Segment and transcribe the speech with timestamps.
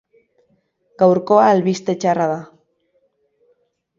[1.01, 2.39] Gaurkoa albiste txarra da.